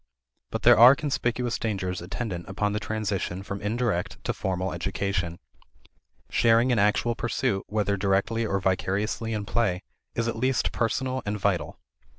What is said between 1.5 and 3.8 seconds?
dangers attendant upon the transition from